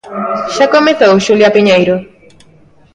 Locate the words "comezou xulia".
0.75-1.53